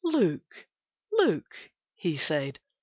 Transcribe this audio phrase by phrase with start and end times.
[0.03, 0.65] "Look!
[1.11, 1.55] Look!"
[1.93, 2.57] he said.